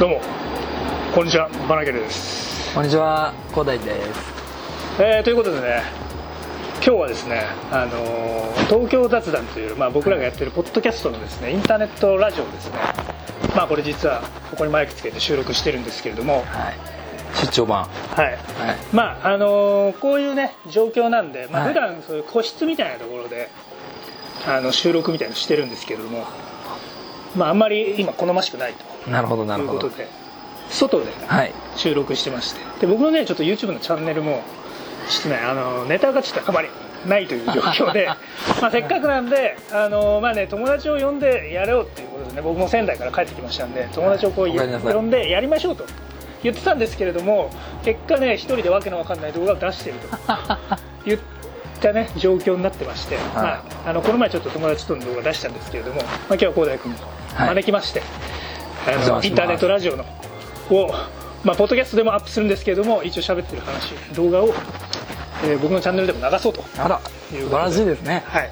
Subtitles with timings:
[0.00, 0.20] どうも。
[1.14, 1.50] こんにちは。
[1.68, 3.84] バナケルです、こんにちは、広大で
[4.14, 4.20] す。
[4.98, 5.82] えーということでね
[6.76, 12.78] 今日はですね、あのー東京雑談という、まあ、僕らがやってるポッドキャストのですねインターネットラジオをですね。
[13.54, 16.44] まあこれ実はここにマイクつけて収録してるんですけれども。
[16.46, 16.74] はい。
[17.36, 17.84] 出張版。
[17.84, 18.24] はい。
[18.24, 18.36] はい。
[18.94, 21.74] まああのーこういうね状況なんで、まあ、はい。
[21.74, 23.50] 普段そういう個室みたいなところで
[24.48, 26.24] あの収録みたいなのしてるんですけれども
[27.36, 29.10] まああんまり今好ましくないと。
[29.10, 29.86] なるほど、なるほど。
[29.86, 30.08] いうことで
[30.70, 31.52] 外ではい。
[31.76, 32.60] 収録してまして。
[32.80, 34.42] で僕のねちょっと YouTube のチャンネルも
[35.08, 36.68] ちょっとねあのネタがちょっとあまり
[37.06, 38.06] ないという 状況で
[38.60, 45.84] まあせっかくなんであの、まあね、友達を呼んでやろうっていうことでね僕も仙台から帰ってきましたんで友達をこう呼んでやりましょうと
[46.42, 47.50] 言ってたんですけれども
[47.84, 50.08] 結果ね一人でわけのわかんない動画を出してると。
[51.06, 51.20] 言っ
[51.80, 58.02] たね状況になってまして、まあ、あのこの前ちょっと友達との動画出したんですけれども、まあ、今日は広大君を招きまして、
[58.86, 59.24] あお邪魔します。
[59.24, 60.04] のインターネットラジオの
[60.70, 60.92] を、
[61.44, 64.48] まあ、ポッドキャストでもアップするんですけれども一応喋ってる話動画を、
[65.44, 66.64] えー僕のチャンネルでも流そうと。
[66.78, 68.22] あら、素晴らしいですね。
[68.26, 68.50] はい、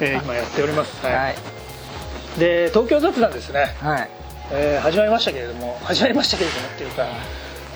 [0.00, 1.14] えー今やっております、はい。
[1.14, 1.34] はい。
[2.38, 4.10] で東京雑談ですね、はい。
[4.52, 7.06] えー始まりましたけれども始まりましたけれどもっていうか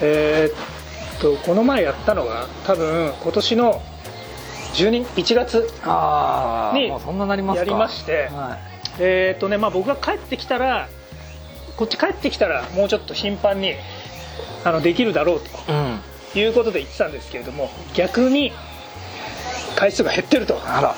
[0.01, 3.81] えーっとこの前やったのが多分今年の
[4.73, 6.89] 12 1月ああ、に。
[6.89, 8.57] やりましては
[8.99, 10.87] えーっとねまあ僕が帰ってきたら
[11.77, 13.73] こっち帰ってきたらもうちょっと頻繁に
[14.63, 15.75] あのできるだろうとい。
[15.75, 16.39] うん。
[16.39, 18.51] いうことで言ってたんですけれども逆に
[19.77, 20.95] 回数が減ってると、あら、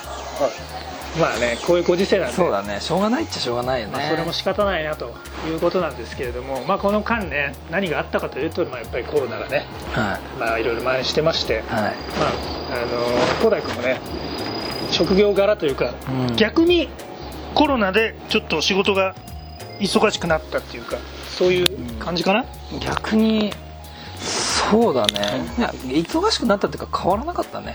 [1.20, 2.80] まあねこういうご時世なんでそうだね。
[2.80, 3.92] しょうがないっちゃしょうがないよね。
[3.92, 5.14] まあ、それも仕方ないなと
[5.48, 10.38] いうことなんですけれども、まあ、この間ね何があったかというと、まあ、やっぱりコロナがね、はい。
[10.38, 11.64] まあ、いろいろ蔓延してまして、はい。
[11.66, 11.92] まあ、
[12.72, 14.00] あの古代君もね
[14.90, 16.88] 職業柄というか、うん逆に
[17.58, 19.16] コロナでちょっと仕事が
[19.80, 20.96] 忙しくなったっていうか
[21.28, 22.44] そういう感じかな、
[22.78, 23.52] 逆に、
[24.20, 25.44] そうだね。
[25.58, 25.72] いや、
[26.02, 27.74] 忙しくなったっていうか変わらなかったね。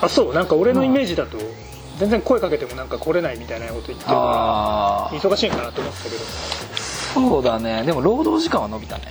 [0.00, 0.32] あそう？
[0.34, 1.38] なんか俺のイメージだと
[1.98, 7.82] 全然声かけてもなんか来れないみたいなこと言ってるかあら忙しいんかなと思ってたけどあ、そうだね。
[7.82, 9.04] でも労働時間は伸びたね。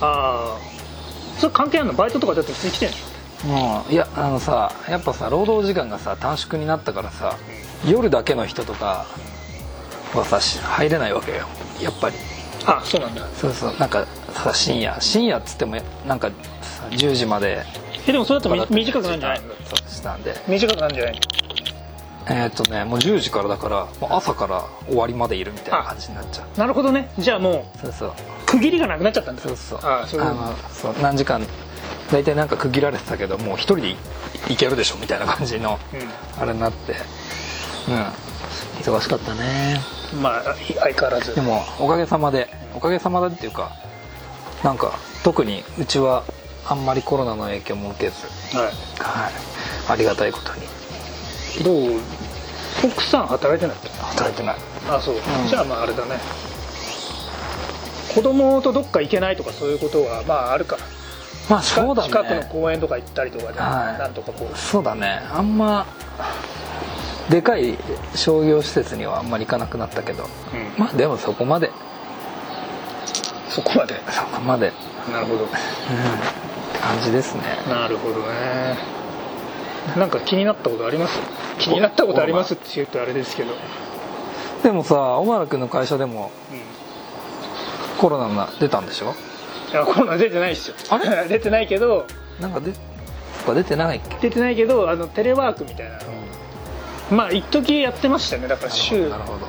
[0.00, 1.92] ああそれ関係あるの？
[1.92, 3.02] バイトとかだって普通に来てんでし
[3.44, 7.38] うん、いやあのさやっぱさ労働時間がさ短縮になったからさ
[7.86, 9.06] 夜だけの人とか
[10.14, 11.46] はさし入れないわけよ。
[11.80, 12.16] やっぱり。
[12.16, 12.18] ょ
[12.66, 13.26] あそうなんだ。
[13.28, 13.74] そうそう。
[13.78, 15.00] なんかさ深夜。
[15.00, 16.28] 深夜っつってもなんか
[16.60, 17.64] さ10時まで。
[18.06, 19.40] えでもそれだと短くなるんじゃない？
[19.40, 20.34] のそうしたんで。
[20.46, 21.14] 短くなるんじゃない？
[21.14, 21.20] の
[22.28, 26.58] えーっとねもう10時からだからもう朝から終わりまでいるみたいな感じになっちゃう。
[26.58, 27.10] なるほどね。
[27.18, 28.08] じゃあもそうそう。
[28.10, 28.12] う
[28.46, 29.42] 区切りがなくなっちゃったんだ。
[29.42, 29.78] そうそう。
[29.82, 30.40] あそういうこと。
[30.42, 31.40] のそう何時間
[32.10, 33.96] 大体なんか区切られてたけどもう一人でい
[34.50, 35.78] いけるでしょみたいな感じの
[36.38, 36.94] あれになって。
[37.88, 38.06] うん。
[38.80, 39.80] 忙しかったね。
[40.14, 40.42] うんまあ
[40.80, 41.34] 相変わらず。
[41.34, 43.70] でもおかげさまでおかげさまでっていうか
[44.64, 46.24] なんか特にうちは
[46.66, 48.56] あんまりコロナの影響も受けず。
[48.56, 48.72] ははい。
[49.88, 50.64] ありがたいことに。
[51.60, 52.00] いどう？
[52.84, 54.56] 奥さん働いてない働いてない。
[54.88, 55.48] あそう、ん。
[55.48, 56.18] じゃあまああれだね。
[58.14, 60.78] 子供とどっか行けないとかそういうことはまああるか
[61.50, 62.08] まあそうだね。
[62.08, 63.98] 近くの公園とか行ったりとかで、はい。
[63.98, 64.56] なんとかこう。
[64.56, 65.20] そうだね。
[65.32, 65.84] あんま
[67.28, 67.76] でかい
[68.14, 70.24] 商業施設にはあんまり行かなくなったけど。
[70.24, 70.28] うん。
[70.78, 71.72] まあでもそこまで。
[73.48, 73.96] そこまで。
[74.10, 74.72] そこまで。
[75.12, 75.40] なるほど。
[75.42, 75.48] うん。
[75.48, 75.58] って
[76.78, 77.42] 感じですね。
[77.68, 78.78] なるほどね。
[79.96, 81.18] なんか気になったことあります？
[81.58, 83.52] 気になったことありますって言うとあれですけど、
[84.62, 86.60] でもさ小原君の会社でもうん。
[87.98, 89.14] コロナが出たんでしょ？
[89.70, 90.74] いやコロナ出てないですよ。
[90.90, 91.24] あれ？
[91.28, 92.06] 出てないけど。
[92.40, 92.72] なんかで
[93.54, 94.16] 出てないっけ？
[94.28, 95.92] 出てないけどあのテレワークみたいな。
[95.96, 96.00] の
[97.10, 98.48] まあ一時やってましたよね。
[98.48, 99.46] だから週なるほど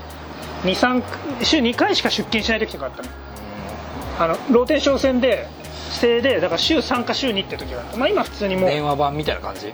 [0.64, 1.02] 23
[1.44, 3.10] 週2回しか出勤しない時とかあったの。
[4.20, 5.48] あのローテーション制で
[5.92, 7.98] 制でだから週3か週2って時があった。
[7.98, 8.70] まあ今普通にもう。
[8.70, 9.74] 電話版みたいな感じ？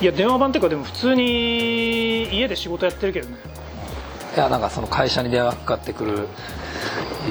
[0.00, 3.36] いや電話番っていうかでも普通に家で仕事やってるけどね。
[4.36, 6.28] いやなんかその会社に電話かかってくる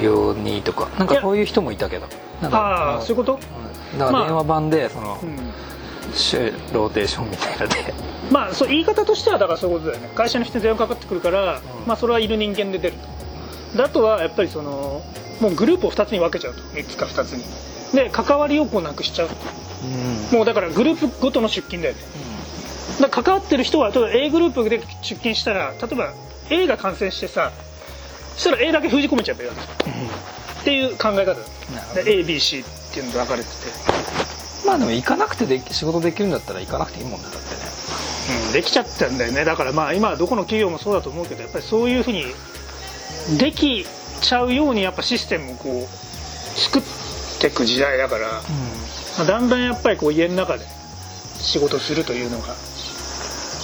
[0.02, 2.08] ようにとかなんかそういう人もいたけど。
[2.44, 3.40] ああそういうこと？
[3.94, 5.20] うんだから電話版でその
[6.74, 7.94] ローテーションみたいなで。
[8.32, 10.12] まあそう言い方としてはだからそういうことだよね。
[10.16, 11.88] 会社の人に電話かかってくるから、うん。
[11.88, 12.96] まあそれはいる人間で出る
[13.72, 13.78] と。
[13.78, 15.04] であとはやっぱりその
[15.40, 16.62] もうグループを2つに分けちゃうと。
[16.62, 17.44] 3つか2つに。
[17.94, 20.38] で関わりをこうなくしちゃううん。
[20.38, 22.02] もうだからグループごとの出勤だよね。
[23.00, 26.14] だから関わってる人は例えば A グループで出勤したら例えば
[26.50, 27.52] A が感染してさ
[28.36, 31.36] そしたら A だけ封じ込めちゃえばいいわけっていう考え方。
[31.96, 33.56] で ABC っていうので分かれてて、
[34.66, 37.44] まあでも行かなくてでき仕事できるんだったら行かなくていいもんねだってね。
[38.48, 39.46] うん、できちゃったんだよね。
[39.46, 42.26] だからまあ今はどこの企業もそうだと思うけどやっぱりそういうふうに
[43.38, 43.86] でき
[44.22, 46.82] ちゃうようにやっぱシステムをこう作っ
[47.42, 48.42] ていく時代だから、
[49.18, 50.66] まあだんだんやっぱりこう家の中で
[51.40, 52.56] 仕事するというのが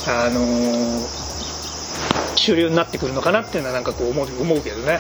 [0.08, 1.29] あのー
[2.50, 5.00] 主流になってくるのかなっていうのはなんかこう思う思うけどね。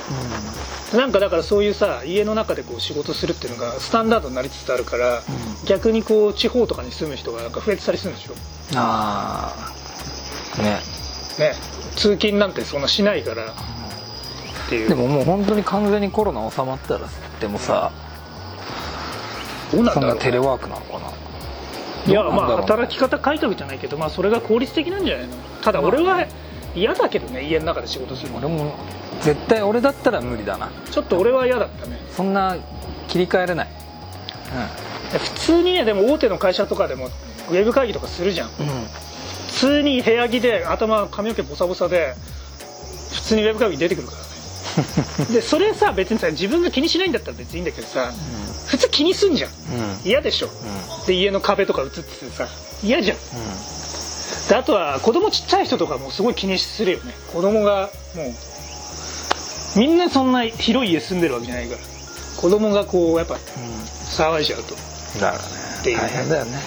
[0.95, 5.21] なんかだからそういうさ家の中でこう仕事するっていうのがスタンダードになりつつあるから、
[5.65, 8.33] 逆にこう地方とかに住む人がなんか増えてたりするんでしょ？
[8.75, 9.73] あ
[10.57, 10.79] あね。
[11.39, 11.53] ね。
[11.95, 13.45] 通勤なんてそんなしないから。
[13.45, 14.89] っていう。
[14.89, 17.01] でももう本当に完全にコロナ収まったら
[17.39, 17.91] でもさ
[19.71, 21.11] どうなんだろうなテレワークなのかな？
[22.07, 25.35] いやまあ働き方改革じゃないけどまあそれが効率的なんじゃないの？
[25.61, 26.25] ただ俺は
[26.75, 28.37] 嫌だけどね家の中で仕事するの。
[28.37, 28.75] 俺も
[29.21, 30.71] 絶対俺だったら無理だな。
[30.91, 31.99] ちょっと俺は嫌だったね。
[32.11, 32.57] そんな
[33.07, 33.67] 切り替えれない。
[35.11, 37.07] 普通にねでも大手の会社とかでも
[37.49, 38.49] ウェブ会議とかするじゃん。
[38.59, 38.85] うん、うん、
[39.47, 42.15] 普通に部屋着で頭髪の毛ボサボサで
[43.13, 44.29] 普通にウェブ会議出てくるからね。
[45.33, 48.11] でそれさ別にさ自分が気にしないんだったら別にいいんだけどさ
[48.67, 49.49] 普通気にすんじゃん。
[49.49, 49.55] うん。
[50.05, 50.47] 嫌でしょ。
[50.47, 51.05] うん。
[51.07, 52.47] で家の壁とか映っててさ
[52.83, 53.17] 嫌じゃん
[54.49, 57.13] であとは子供ちっちゃい人とかもすごい気にするよね。
[57.31, 58.33] 子供がもう
[59.79, 61.81] みんなそんな広い家住んでるわけじゃないから。
[62.41, 64.73] 子供がこうやっぱ騒いじゃうと。
[64.73, 65.49] うん、だからね。
[65.83, 65.97] ていう。
[65.97, 66.51] ね大変だよね。
[66.53, 66.59] は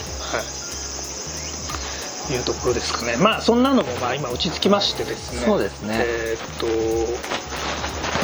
[2.30, 3.16] い、いうところですかね。
[3.16, 5.40] まあそんなのもまあ今落ち着きましてですね。
[5.40, 6.04] そうですね。
[6.06, 6.66] えーっと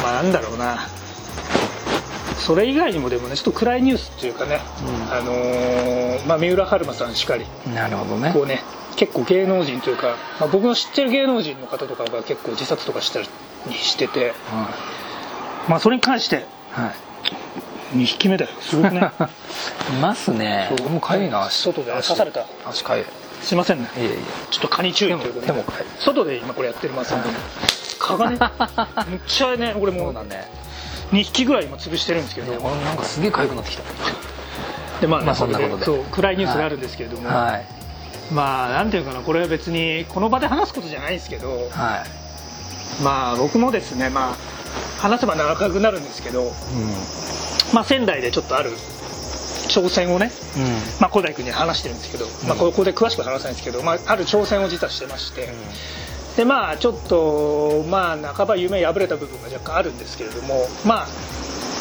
[0.03, 0.87] まあなんだろうな。
[2.37, 5.11] それ以外にもでもねちょっと暗いニュースっていうかね、うん。
[5.11, 7.45] あのーまあ、三浦春馬さんしかり。
[7.73, 8.31] なるほどね。
[8.33, 8.63] こうね
[8.99, 13.27] 結構芸能人というか、まあ、僕の知ってる芸能人の方とかが結構自殺とかしたり
[13.71, 14.69] してては
[15.69, 16.39] まあそれに関してい、
[16.71, 16.93] は
[17.93, 17.97] い。
[17.97, 18.51] 2匹目だよ。
[18.59, 18.99] すごくね。
[19.89, 20.69] いますね。
[20.77, 21.45] そうもうかゆいな。
[21.45, 22.45] 足外で刺された。
[22.67, 23.05] 足かゆい
[23.41, 23.89] すいませんね。
[23.95, 24.17] いえいえ。
[24.51, 25.53] ちょっと蚊に注意ということで。
[25.53, 25.63] で
[25.99, 27.29] 外で今これやってるますんで。
[27.99, 28.37] 蚊がね
[29.07, 30.45] むっちゃね俺もうそうだね。
[31.13, 33.83] 2匹ぐらい今潰してるんですけど、ね俺なんかすげえかゆくなってきた。
[34.99, 35.85] でまあ、ねまあそんなことで。
[35.85, 37.78] そう暗いニュースがあるんですけれども、はい
[38.31, 43.03] まあなんていうかなこれは別にこの場で話すことじゃないんですけどはい。
[43.03, 44.35] まあ僕もですねまあ
[44.99, 46.51] 話せば長くなるんですけど、う
[47.73, 48.71] まあ、仙台でちょっとある
[49.69, 50.31] 挑戦をね、んうん。
[50.99, 55.49] まあ、小田井君に話してるんですけど、まあ、ここで詳しく話さないんですけど、まあ、ある挑戦を実はしてまして、
[56.35, 61.07] でまあちょっとまあ半ば夢破れた部分が若干あるんですけれども、まあ、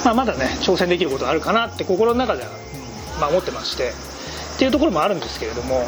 [0.04, 2.48] まあまだね挑戦できることあるかなって心の中では、
[3.20, 5.82] まあ、思ってましてっていうところもあるんですけれども、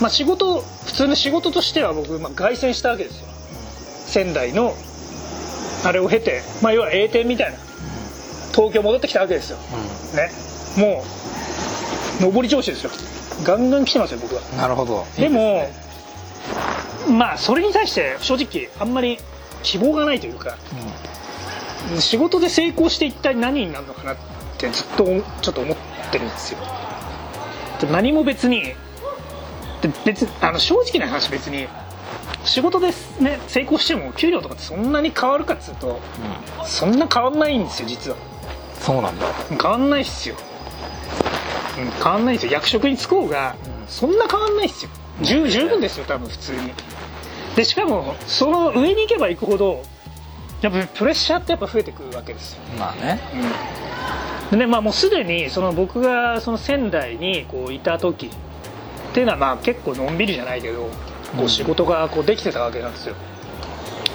[0.00, 3.26] まあ、仕事普通の仕事としては僕、まあ、凱旋したわけですよ。
[4.06, 4.74] 仙台の
[5.84, 7.58] あれを経て、まあ、要は栄転みたいな
[8.54, 9.58] 東京戻ってきたわけですよ。
[10.14, 10.30] ね。
[10.76, 11.04] も
[12.28, 12.90] う上り調子ですよ。
[13.44, 14.42] ガンガン来てますよ僕は。
[14.52, 15.06] うんなるほど。
[15.16, 15.68] でも
[17.08, 19.18] まあそれに対して正直あんまり
[19.62, 20.56] 希望がないというか
[21.98, 24.16] 仕事で成功して一体何になるのかなっ
[24.58, 25.06] てずっと
[25.40, 25.76] ちょっと思っ
[26.12, 26.58] てるんですよ。
[27.80, 28.74] で何も別に
[29.82, 31.68] で別あの正直な話別に
[32.44, 32.88] 仕事で、
[33.20, 36.00] ね、成功しても給料とかってそんなに変わるかっつうと
[36.60, 36.66] うん。
[36.66, 38.16] そんな変わんないんですよ実は。
[38.80, 39.26] そうなんだ。
[39.50, 40.36] 変わんないっすよ、
[41.78, 42.52] うん、変わんないですよ。
[42.52, 43.88] 役職に就こうがうん。
[43.88, 44.90] そんな変わんないっすよ。
[45.22, 46.72] 十十分ですよ多分普通に。
[47.56, 49.82] でしかもその上に行けば行くほど
[50.62, 53.20] やっぱプレッシャーってやっぱ増えてくるわけですよ、まあね。
[54.52, 58.30] うん、でねまあもうすでにその僕がその仙台にこういた時
[59.10, 60.90] っていうのはまあ結構のんびりじゃないけどこ
[61.38, 63.14] ううん仕事がこうできてたわけなんですよ。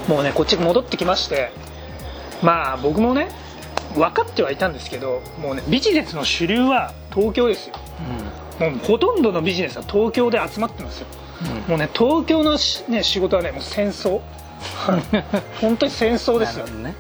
[0.07, 1.51] もうねこっち戻ってきまして
[2.41, 3.29] まあ僕もね
[3.95, 7.75] 分かってはいたんですけどもうねビジネスの主流は東京ですよ。
[8.59, 11.07] もうほとんどのビジネスは東京で集まってますよ。
[11.65, 11.71] うん。
[11.71, 14.21] もうね東京のし、ね、仕事はねもう戦争。
[15.59, 16.65] 本当に戦争ですよ。
[16.67, 16.95] ね。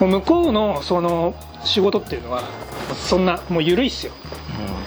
[0.00, 2.42] うん、もう向こうのその仕事っていうのは
[2.94, 4.12] そんなもう緩いっすよ、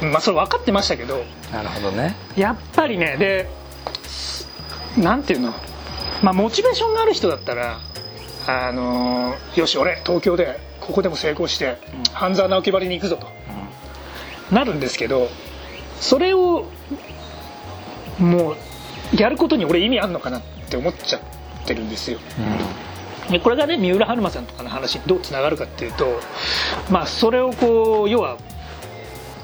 [0.01, 0.11] うん。
[0.11, 2.15] まあそれ分かってましたけどなるほどね。
[2.35, 3.49] やっぱりねで
[4.97, 5.53] なんていうの
[6.21, 7.79] まあモチベーションがある人だったら
[8.47, 12.03] あのーよし俺東京でここでも成功して、うん。
[12.13, 13.27] 半沢直樹張りに行くぞと
[14.51, 15.29] なるんですけど
[15.99, 16.65] それを
[18.17, 18.55] もう
[19.15, 21.21] やることに俺意味あんのかなって思っちゃっ
[21.65, 22.19] てるんですよ。
[23.29, 26.19] でこれがね三浦春馬さんとかの話にどうつながるかっていうと
[26.89, 28.37] まあそれをこう要は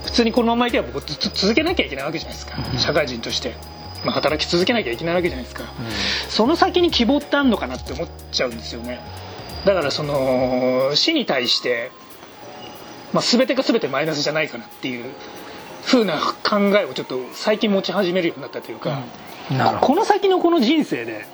[0.06, 2.58] 普通にこのままいけば僕ずっと続けなきゃいけないわけじゃないですか。
[2.74, 2.80] うん。
[2.80, 3.56] 社会人として、
[4.06, 5.64] まあ、働き続けなきゃいけないわけじゃないですか。
[5.64, 5.68] う
[6.32, 9.02] その先に希望ってあんのかなって思っちゃうんですよね。
[9.66, 11.92] だからその死に対して、
[13.14, 15.06] まあ、全てが全てマイナスじゃないかなっていう
[15.86, 19.02] 風な考えをちょっと最近持ち始めるようになったというか、
[19.54, 19.58] ん。
[19.58, 19.88] なるほど。
[19.88, 21.26] この先のこの人生で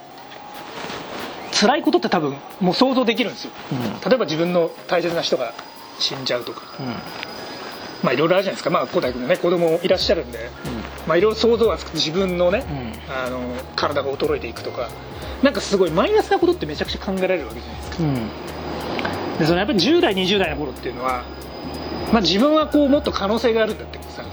[1.59, 3.51] 辛いことって多分もう想像できるんですよ。
[3.73, 4.09] うん。
[4.09, 5.53] 例えば自分の大切な人が
[5.99, 6.61] 死んじゃうとか。
[6.79, 6.83] う
[7.27, 7.30] ん
[8.03, 8.69] まあいろいろあるじゃないですか。
[8.69, 10.49] まあ小田君もね子供いらっしゃるんで。
[11.07, 11.93] まあいろいろ想像はつく。
[11.95, 12.63] 自分のね、
[13.09, 13.41] あの
[13.75, 14.89] 体が衰えていくとか。
[15.41, 18.03] なんかすごいマイナスなことってめちゃくちゃ考えられるわけじゃないですか。
[18.03, 18.29] うん。
[19.39, 21.23] でそのやっぱり10代20代の頃っていうのは、
[22.11, 24.23] まあ、自分はこうもっと可能性があるんだってさ、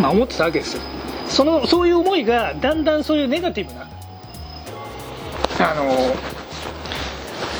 [0.00, 0.82] まあ、思ってたわけですよ。
[1.28, 3.88] そのそういう思いがだんだんそういうネガティブな
[5.58, 6.14] あの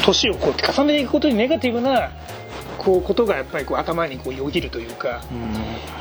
[0.05, 2.11] 年をこう重ねていくことにネガティブな
[2.78, 5.23] こうことがやっぱりこう頭にこうよぎるというか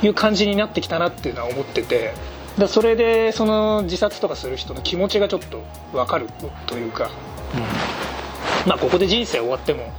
[0.02, 2.12] いう感じになってきたなっていうのは思ってて
[2.58, 6.28] だそれでその自殺とかする人の気持ちがちょっと分かる
[6.66, 7.10] というか
[8.66, 9.92] まあここで人生終わっても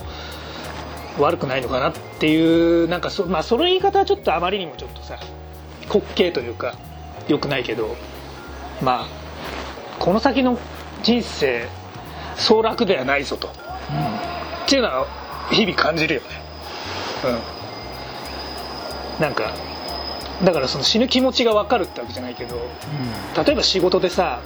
[1.19, 5.17] 悪くないのかなっていうなんかそ,、まあ、その言い方はちょっとあまりにもちょっとさ
[5.87, 6.75] 滑稽というか
[7.27, 7.95] 良くないけど
[8.81, 9.07] まあ
[9.99, 10.59] この先の
[11.03, 11.67] 人生
[12.35, 13.51] そう楽ではないぞと、っ
[14.69, 15.07] ていうのは
[15.51, 16.27] 日々感じるよね
[17.25, 19.21] うん。
[19.21, 19.53] なんか
[20.43, 22.55] だからその死ぬ気持ちが分かるってわけじゃないけど
[23.35, 24.41] 例えば仕事でさ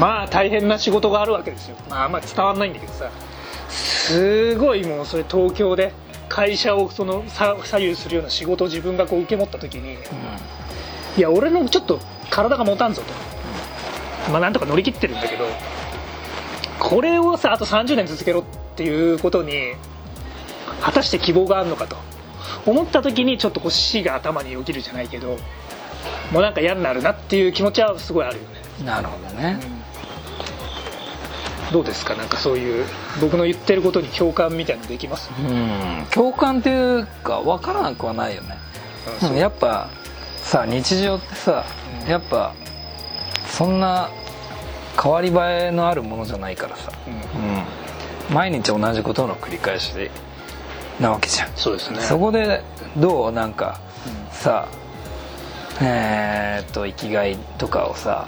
[0.00, 3.10] まあ大変な仕事があるわけですよ、まあ、あんまり伝わんないんだけどさ
[3.68, 5.92] すごいもうそれ東京で
[6.28, 9.98] 会社をそのさ左右するような仕事を自分がこう受け持った時に
[11.16, 12.00] いや俺のちょっと
[12.30, 13.36] 体が持たんぞと。
[14.30, 15.44] まあなんとか乗り切ってるんだけど
[16.80, 19.74] これをさあと30年続けろっていうことに
[20.80, 21.96] 果たして希望があるのかと。
[22.64, 25.36] 思った時にちょっとこう死が頭によぎるじゃないけど
[26.32, 28.48] もうなんか嫌になるなっていう気持ちはすごいあるよね。
[28.84, 29.58] なるほどね。
[31.72, 32.14] どうですか？
[32.14, 32.84] なんかそういう
[33.20, 36.06] 僕の言ってることに共感みたいなのできます、うん。
[36.12, 38.56] 共感っていうか分からなくはないよね。
[39.22, 39.32] うんう。
[39.34, 39.88] んやっぱ
[40.38, 41.64] さ日常ってさ
[42.04, 42.10] うん。
[42.10, 42.54] やっぱ
[43.48, 44.10] そんな
[45.00, 47.14] 変わり映えのあるものじゃないからさ、うん。
[47.14, 47.16] う
[48.32, 49.92] ん、毎日同じことの繰り返し
[51.00, 51.48] なわけじゃん。
[51.56, 52.00] そうですね。
[52.00, 52.62] そこで
[52.96, 53.80] どうなんか
[54.30, 54.68] さ
[55.80, 58.26] えーっと生きがいとかをさ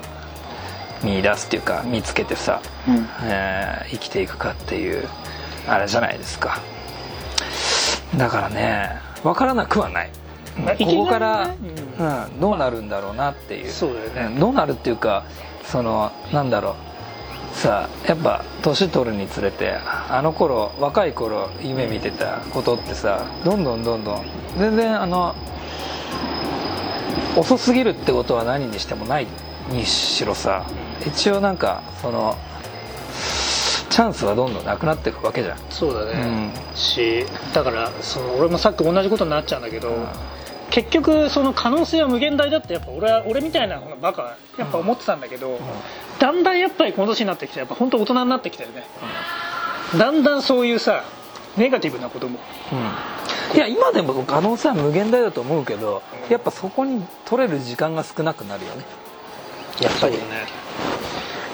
[1.03, 2.61] 見出すっていうか見つけてさ、
[3.25, 5.09] えー生きていくかっていう
[5.67, 6.59] あれじゃないですか。
[8.17, 10.11] だからね分からなくはない、
[10.57, 11.55] まあここから、
[12.29, 13.71] うん、どうなるんだろうなっていう。
[13.71, 14.37] そうだよね。
[14.37, 14.41] ん。
[14.41, 15.25] どうなるっていうか
[15.65, 16.88] そのなんだろう
[17.59, 19.73] さやっぱ年取るにつれて
[20.09, 24.25] あの頃若い頃夢見てたことってさどんどんどんどん
[24.57, 25.35] 全然あの
[27.37, 29.27] 遅すぎるってことは何にしてもない
[29.71, 30.67] にしろさ
[31.05, 32.37] 一応なんかその
[33.91, 35.59] チャンスはどんどんなくなっていくわけじゃん。
[35.71, 40.07] そうだね、うしだからその俺もさっき同じことになっちゃうんだけど、うん。
[40.71, 45.59] 結局その可能性は無限大だってやっぱ俺は俺みたいなバカはやっぱ思ってたんだけど、
[46.19, 48.85] だんだんやっぱりこの年になってきてやっぱ本当大人になってきたよね、
[49.97, 51.05] だんだんそういうさ
[51.57, 52.39] ネガティブなことも
[52.73, 53.57] うん。
[53.57, 58.85] いや今でも可能性は無限大だと思うけどやっぱそこに取れる時間が少なくなるよね。
[59.81, 60.15] やっぱり。
[60.15, 60.21] ね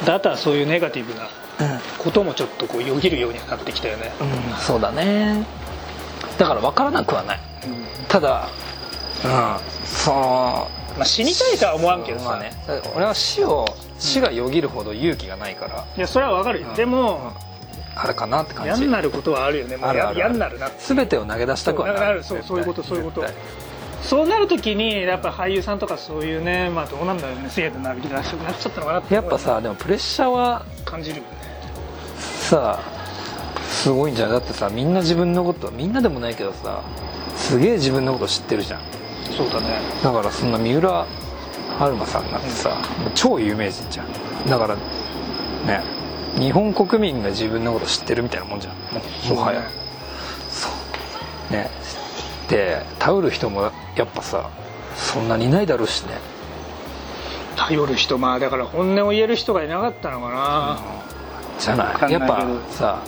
[0.05, 1.29] だったらそういうネガティブな
[1.99, 5.47] こともちょっとこうよぎるようになってきたよね、うん、うん、そうだね。
[6.37, 7.41] だから分からなくはない。
[8.09, 8.49] ただ
[9.25, 9.87] うん。
[9.87, 12.53] そのまあ、死にたいとは思わんけどさ、まあね。
[12.95, 13.65] 俺は死を
[13.99, 16.75] 死がよぎるほど勇気がないから、いやそれはわかるよ、うん。
[16.75, 17.33] でも、
[17.95, 18.71] あれかなって感じ。
[18.71, 23.25] 嫌になることはあるよねもうやあるある嫌になるな全てを投げ出したくはなるそうそういうことそういうこと。
[24.03, 31.29] そうなるときにやっぱ俳優さんとかそういうねまあどうなんだろうね制度なびき出したくなっちゃったのかなってやっぱさでもプレッシャーは感じるよね
[32.21, 32.79] さ
[33.71, 34.31] すごいんじゃん。
[34.31, 36.83] だってさみんな自分のことみんなでもないけどさ
[37.37, 38.81] すげえ自分のこと知ってるじゃん。
[39.37, 39.81] そうだね。
[40.03, 41.07] だからそんな三浦
[41.79, 42.77] 春馬さんなんてさ、
[43.15, 44.07] 超有名人じゃん。
[44.49, 44.77] だから
[45.67, 45.83] ね
[46.39, 48.75] 日本国民が自分のこと知ってるみたいなもんじゃん。
[49.35, 49.63] もはや。
[50.51, 50.69] そ
[51.51, 51.53] う。
[51.53, 51.71] ね。
[52.49, 53.63] で頼る人も
[53.97, 54.51] やっぱさ
[54.97, 56.19] そんなにいないだろうしね。
[57.57, 60.81] 頼る人まあだから本音を言える人がいなかったのかな、
[61.59, 62.27] じゃわかんないけど。
[62.27, 63.03] ないやっぱさ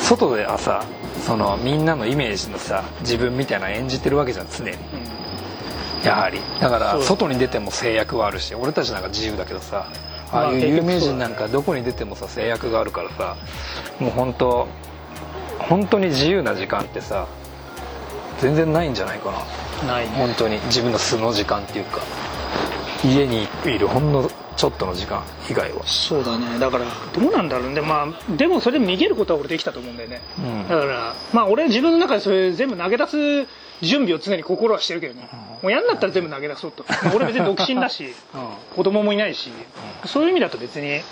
[0.00, 0.84] 外ではさ
[1.26, 4.72] そのみんなのイメージのさ自分みたいなの演じてるわけじゃん常に
[6.04, 6.40] やはり。
[6.60, 9.88] だから外に出ても制約はあるし俺たちなんか自由だけどさ
[10.32, 13.36] まあああいう有名人なんかどこに出てもさ制約があるからさ
[13.98, 14.68] もう本当
[15.58, 17.26] 本当に自由な時間ってさ
[18.40, 19.30] 全然ないんじゃないか
[19.82, 19.86] な。
[19.94, 20.16] ないね。
[20.16, 20.58] 本当に。
[20.66, 22.00] 自分の素の時間っていうか。
[23.04, 25.86] 家にいるほんのちょっとの時間以外は。
[25.86, 26.58] そうだね。
[26.58, 27.80] だからどうなんだろうね。
[27.80, 30.68] まあでもそれでも逃げることは俺できたと思うんだよね、うん。
[30.68, 33.46] だからまあ俺自分の中でそれ全部投げ出す
[33.82, 35.28] 準備を常に心はしてるけどね、
[35.62, 39.50] もう嫌になったら全部投げ出そうと、 まあ俺別に独身だしう子供もいないし、
[40.06, 41.02] そういう意味だと別にん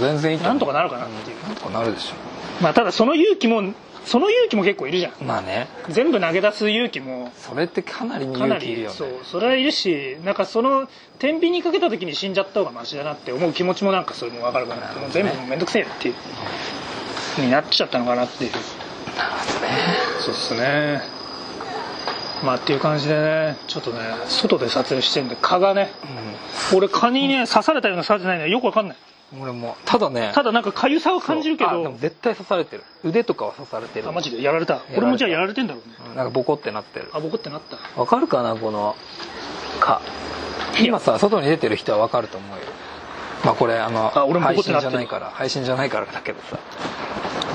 [0.00, 2.14] 全然いいなんとかなるかなっていう、なんとかなるでしょ
[2.60, 3.72] まあただその勇気も
[4.04, 5.12] その勇気も結構いるじゃん。
[5.26, 5.68] まあね。
[5.88, 7.32] 全部投げ出す勇気も。
[7.36, 8.92] それってかなりにかな勇気いるよね。
[8.92, 15.00] りそうそれはいるしなんかその天秤にかけた時に死んじゃった方がマシだなって思う気持ちもなんかそれも分かるかなって。
[15.00, 16.14] もう全部面倒くせえっていう。
[17.38, 18.50] になっちゃったのかなっていう。
[20.20, 21.19] そうっすね
[22.44, 25.90] まあっていう感じでねちょっとね外で撮影してるんで蚊がね
[26.74, 28.60] 俺蚊にね刺されたような刺されてないのよ。
[28.60, 28.96] く分かんない。
[28.96, 31.74] うん俺もただねただなんか痒さは感じるけそう。
[31.74, 32.82] あでども絶対刺されてる。
[33.04, 34.08] 腕とかは刺されてる。
[34.08, 34.80] あマジでやられた。
[34.96, 35.94] 俺もじゃあやられてんだろうね。
[36.10, 36.16] うん。
[36.16, 37.10] なんかボコってなってる。
[37.12, 38.00] あボコってなった。
[38.00, 38.96] わかるかなこの
[39.78, 40.00] 蚊。
[40.80, 42.64] 今さ外に出てる人はわかると思うよ。
[43.44, 44.90] まあこれあのあ俺もボ配信コってなってる。
[44.90, 46.58] じゃないから配信じゃないからだけどさ。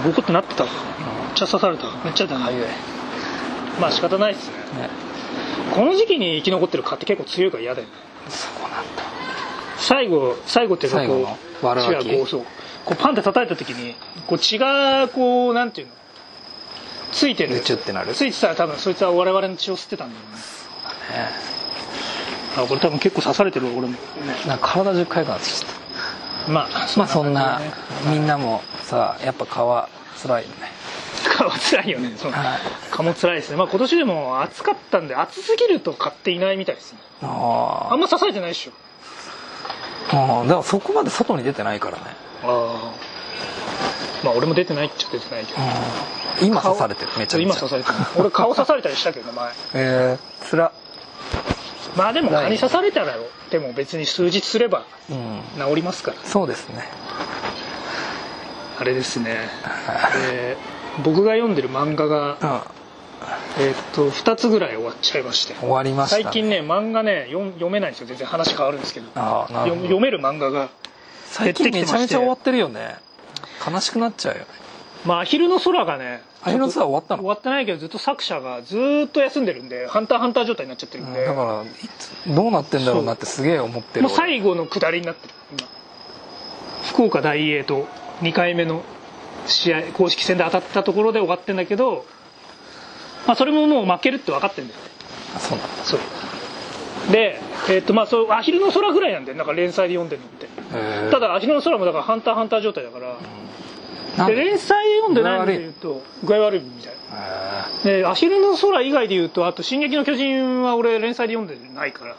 [0.05, 0.73] ボコってなってためっ
[1.35, 1.83] ちゃ刺された。
[2.05, 2.55] めっちゃだああい
[3.79, 4.55] まあ仕方ないっすね。
[5.73, 7.93] この時期に生き残ってる蚊って結構強いから嫌だよね。
[8.29, 9.03] そうなんだ。
[9.77, 12.05] 最後最後っていうかこう悪あき。
[12.05, 12.45] 血がこうそう。
[12.85, 13.95] こうパンって叩いた時に
[14.27, 15.93] こう血がこうなんていうの？
[17.11, 17.55] ついてる。
[17.55, 18.13] でチュってなる。
[18.13, 20.27] ついてたら多分そいつは我々の血を吸ってたんだよね。
[22.57, 23.95] あこれ多分結構刺されてるわ俺も。
[24.47, 25.69] なんか体中痒くなってきちゃっ
[26.47, 27.59] まあたまあそんな
[28.05, 29.89] みんなもさやっぱ蚊は
[30.21, 30.55] 辛いよね
[31.51, 32.59] 辛いよねそうはい
[32.91, 38.71] 蚊も辛いですねまあ今年でも暑かったんで暑すぎると買っていないみたいですねああんま刺されてないでしょ
[40.11, 42.03] あでもそこまで外に出てないからね
[42.43, 42.93] あ
[44.23, 45.59] あまあ俺も出てないっちゃ出てないけど
[46.41, 50.71] 今刺されてるめちゃめちゃ今刺されてる俺顔刺されたりしたけど前えー、つら
[51.95, 56.83] まあでも蚊に刺されたらよでも別に数日すれば治りますからそうですね
[58.77, 59.37] あれですね、
[60.29, 62.61] えー僕が読んでる漫画が、うん
[63.57, 65.55] えーっと2つぐらい終わっちゃいまして。
[65.55, 68.07] 終わりました、ね、最近ね漫画ね読読めないんですよ。
[68.07, 69.07] 全然話変わるんですけど。
[69.15, 69.81] ああなるほど。
[69.81, 70.69] 読読める漫画が
[71.25, 72.97] 最近めちゃめちゃ終わってるよね。
[73.67, 74.47] 悲しくなっちゃうよね。
[75.05, 77.23] まあアヒルの空がねアヒルの空終わったの？
[77.23, 81.63] 終わってないけどずっと作者がずーっと休んでるんで「ハンターハンター」状態になっちゃってるんで、だか
[82.27, 85.33] らどうなってんだろうなってすげえ思ってるもう最後の下りになってる。
[85.51, 85.67] 今。
[86.83, 87.87] 福岡大英と
[88.21, 88.83] 2回目の
[89.47, 92.05] 試合公式戦で当たったところで終わってんだけど、
[93.27, 94.85] まあ、それももう負けるって分かってんだよね。
[95.35, 95.83] あそうなんだ。
[95.83, 95.99] そう。
[97.11, 99.37] でえっとまあそうアヒルの空ぐらいなんだよ。
[99.37, 100.47] なんか連載で読んでるのって。
[101.11, 102.99] ただアヒルの空もだからハンターハンター状態だか
[104.17, 104.27] ら。
[104.27, 104.35] で？
[104.35, 107.91] で連載で読んでないので言うと具合悪いみたいな。
[107.91, 112.15] へでアヒルの空以外で言うとあと「進撃の巨人」は俺連載で読んでないから。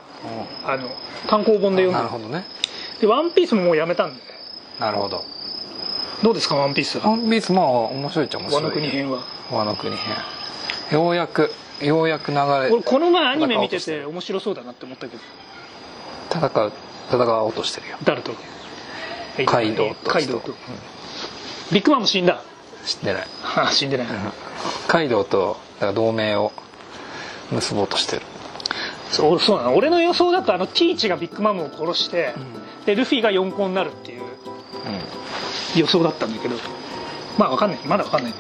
[0.66, 0.88] ーあの
[1.26, 1.92] 単行本でうん読んでる。
[1.92, 2.44] なるほどね。
[3.00, 4.22] で「ワンピースももうやめたんで
[4.78, 5.24] なるほど
[6.22, 7.10] どうですか「ワンピースは？
[7.10, 9.22] ワンピースまあ面白いっちゃ面白い和の国編は？
[9.50, 10.16] 和の国編。
[10.92, 11.52] ようやく
[11.82, 15.22] ようやく流れ俺この前アニメ見てて面白そうだなって思ったけど。
[16.30, 16.72] 戦う
[17.10, 17.98] 戦おうとしてるよ。
[18.04, 18.32] 誰と？
[19.46, 20.54] カイドウとカイドウと。
[21.72, 22.42] ビッグマンも死んだ？
[22.84, 23.26] 知ってない。
[23.56, 24.06] あ死んでない。
[24.88, 25.58] カイドウと
[25.94, 26.52] 同盟を
[27.50, 28.22] 結ぼうとしてる。
[29.10, 29.76] そうそうなの。
[29.76, 32.34] 俺の予想だとあのティーチがビッグマムを殺して、
[32.86, 34.22] でルフィが4コになるっていう
[35.80, 36.56] 予想だったんだけど。
[37.38, 37.80] まあわかんない。
[37.86, 38.38] まだわかんないね。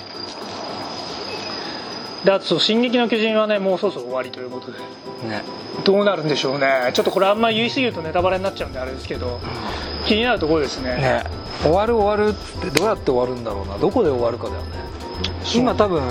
[2.24, 4.78] であとそう「進撃の巨人」はねもうそろそろ終わりということで。
[5.24, 5.42] うんね。
[5.84, 6.90] どうなるんでしょうね。
[6.92, 9.38] ちょっとこれあんまり言い過ぎるとネタバレになっちゃうんであれですけど。
[10.06, 10.96] 気になるところですね。
[10.96, 11.24] ね。
[11.62, 13.78] 終わる終わるってどうやって終わるんだろうな。
[13.78, 14.66] どこで終わるかだよね。
[15.54, 16.02] 今多分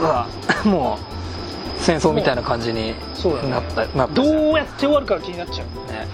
[0.00, 0.26] さ
[0.64, 3.50] もう戦争みたいな感じにそうだね。
[3.50, 5.92] なったなったどうやって終わるかが気になっちゃう。
[5.92, 6.06] ね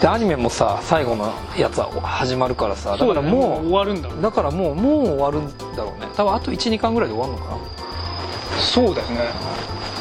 [0.00, 4.22] でアニメもさ最後のやつは始まるからさだからねも終わるんだう。
[4.22, 6.06] だからもうもう終わるんだろうね。
[6.14, 8.60] 多分あと12巻ぐらいで終わるのかな。
[8.60, 9.30] そうだよね。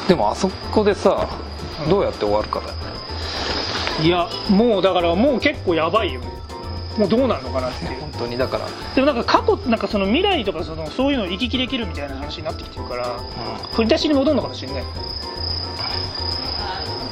[0.08, 1.28] でもあそこでさ
[1.84, 1.90] うん。
[1.90, 2.78] どうやって終わるかだよね。
[4.04, 6.22] いやもうだからもう結構やばいよ。
[6.22, 6.38] ね
[6.98, 8.00] もうどうなるのかなっていう。
[8.02, 13.20] 本当にだから、でもなんか過去なんかその未来とかそのそういうのを行き来できるみたいな話になってきてるから
[13.74, 14.84] 振り出しに戻るのかもしれない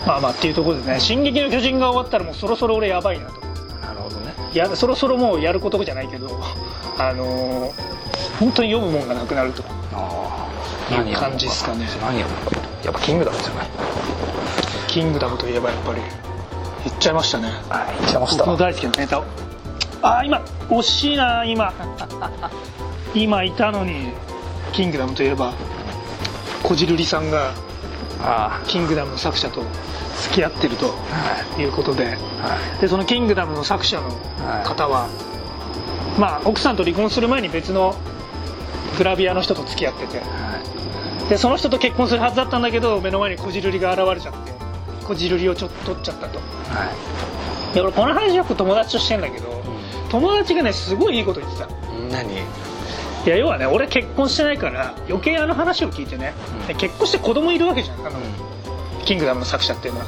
[0.06, 3.34] まあまあっていうところでね「進撃の巨人」が終わったらもうそろそろ俺やばいなと。
[3.82, 4.34] なるほどね。
[4.54, 6.40] やそろそろもうやることじゃないけど
[6.98, 7.72] あのー
[8.40, 9.64] 本当に読むもんがなくなると。
[9.94, 10.48] あ
[10.92, 11.88] あいう感じっすかね。
[12.02, 12.30] 何やる
[12.84, 13.68] やっぱキングダムじゃない
[14.88, 16.02] 「キングダム」といえばやっぱり
[16.84, 17.50] 言っちゃいましたね。
[17.70, 18.44] あいっちゃいました。
[18.44, 19.24] 僕の大好きなネタを。
[20.02, 21.74] あー今惜しいな今。
[23.16, 24.12] 今いたのに
[24.74, 25.54] 「キングダム」といえば
[26.64, 27.52] こじるりさんが
[28.22, 29.64] あ「キングダム」の作者と
[30.24, 31.66] 付き合ってるとあい。
[31.66, 32.06] うことで。
[32.06, 32.14] はい。
[32.14, 32.18] は
[32.78, 34.10] いでその「キングダム」の作者の
[34.64, 35.08] 方は、
[36.18, 37.96] まあ奥さんと離婚する前に別の
[38.98, 40.18] グラビアの人と付き合ってて。
[40.20, 40.30] はい。
[41.30, 44.54] でその人と結婚するはずだったんだけど目の前にこじるりが現れちゃって
[45.08, 46.38] こじるりをちょっと取っちゃったと。
[46.38, 46.44] は
[47.72, 47.74] い。
[47.74, 49.62] で俺この話よく友達としてんだけど
[50.10, 51.68] 友達がねすごいいいこと言ってた。
[52.12, 52.32] 何？
[53.26, 56.36] いや要はね俺結婚してないから余計あの話を聞いてね、
[56.70, 56.76] うん。
[56.76, 58.20] 結婚して子供いるわけじゃんあの、
[59.06, 60.08] キングダムの作者っていうのは、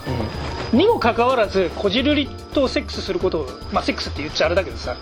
[0.73, 4.97] にもかかわらずこじるりとセックスすることをまあセックスって言っちゃあれだけどさ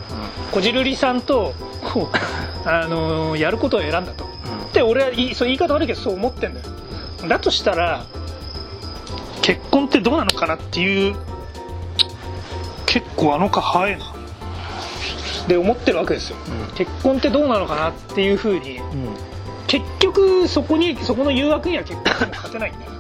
[0.52, 1.54] こじるりさんと
[1.84, 2.18] こう、
[2.68, 4.26] あのーやることを選んだと。
[4.26, 4.28] っ
[4.76, 6.66] て俺はそう言い方悪いけどそう思ってんだよ。
[7.30, 8.06] だとしたら
[9.42, 11.16] 結婚ってどうなのかなっていう
[12.86, 14.06] 結構あの子早いな。
[15.48, 16.38] で思ってるわけですよ、
[16.70, 16.76] うん。
[16.76, 18.82] 結婚ってどうなのかなっていうふうに。
[19.68, 22.92] 結局そこにそこの誘惑には結婚しても勝てないんだよ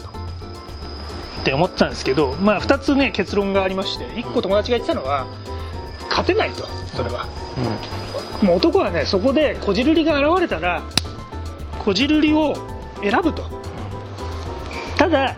[1.45, 5.27] って思ってたんですけどまあ2つね結論がありまして1個友達が言ってたのは
[6.09, 7.27] 勝てないとそれは。
[8.41, 10.81] もう男はねそこでこじるりが現れたら
[11.79, 12.55] こじるりを
[13.03, 13.43] 選ぶと。
[14.97, 15.35] ただ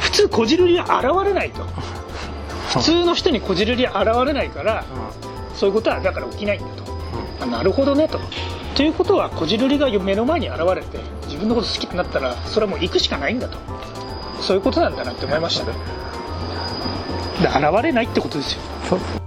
[0.00, 1.64] 普通こじるりは現れないと。
[2.68, 4.84] 普通の人にこじるりは現れないから
[5.54, 6.84] そういうことはだから起きないんだと。
[7.40, 8.20] あなるほどねと。
[8.74, 13.56] ということはこじるりが目の前に現れて自分のこと好きになったらそれはもう行くしかないんだと
[14.40, 15.72] そういうことなんだなって思いましたね。
[17.40, 18.60] で現れないってことですよ。
[18.88, 19.19] そうですね